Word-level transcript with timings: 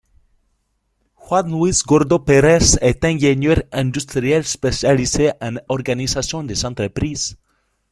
Juan 1.13 1.51
Luis 1.51 1.83
Gordo 1.83 2.17
Pérez 2.25 2.79
est 2.81 3.05
ingénieur 3.05 3.57
industriel 3.71 4.43
spécialisé 4.47 5.29
en 5.39 5.57
organisation 5.69 6.43
des 6.43 6.65
entreprises. 6.65 7.37